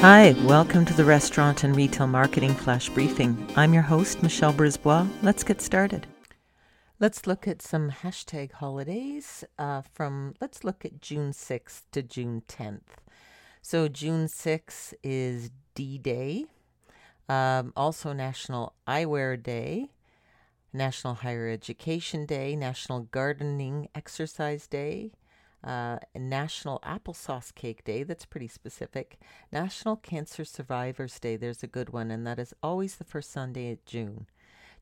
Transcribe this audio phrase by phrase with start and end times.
[0.00, 3.46] Hi, welcome to the Restaurant and Retail Marketing Flash Briefing.
[3.54, 5.06] I'm your host, Michelle Brisbois.
[5.20, 6.06] Let's get started.
[6.98, 12.42] Let's look at some hashtag holidays uh, from, let's look at June 6th to June
[12.48, 12.96] 10th.
[13.60, 16.46] So, June 6th is D Day,
[17.28, 19.90] um, also National Eyewear Day,
[20.72, 25.10] National Higher Education Day, National Gardening Exercise Day,
[25.62, 28.02] uh, National Applesauce Cake Day.
[28.02, 29.18] That's pretty specific.
[29.52, 31.36] National Cancer Survivors Day.
[31.36, 34.26] There's a good one, and that is always the first Sunday of June.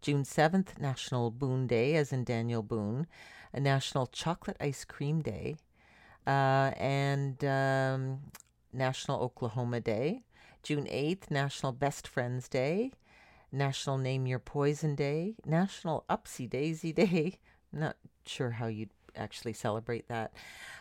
[0.01, 3.07] June 7th, National Boone Day, as in Daniel Boone.
[3.53, 5.57] A National Chocolate Ice Cream Day.
[6.27, 8.21] Uh, and um,
[8.73, 10.23] National Oklahoma Day.
[10.63, 12.93] June 8th, National Best Friends Day.
[13.51, 15.35] National Name Your Poison Day.
[15.45, 17.39] National Upsy Daisy Day.
[17.73, 20.33] Not sure how you'd actually celebrate that.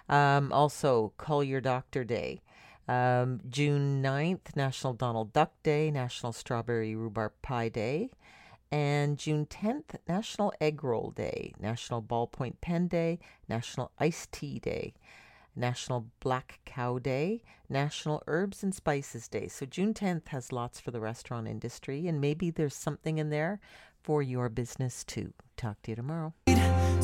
[0.10, 2.42] Um, also, Call Your Doctor Day.
[2.88, 8.10] Um, June 9th, National Donald Duck Day, National Strawberry Rhubarb Pie Day.
[8.72, 14.94] And June 10th, National Egg Roll Day, National Ballpoint Pen Day, National Iced Tea Day,
[15.56, 19.48] National Black Cow Day, National Herbs and Spices Day.
[19.48, 23.60] So June 10th has lots for the restaurant industry, and maybe there's something in there
[24.04, 25.34] for your business too.
[25.56, 26.34] Talk to you tomorrow.